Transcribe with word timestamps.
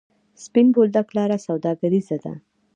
سپین 0.43 0.67
بولدک 0.73 1.07
لاره 1.17 1.37
سوداګریزه 1.47 2.17
ده؟ 2.23 2.33